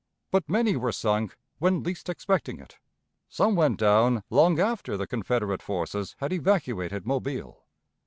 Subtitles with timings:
[0.31, 2.79] But many were sunk when least expecting it.
[3.29, 7.67] Some went down long after the Confederate forces had evacuated Mobile.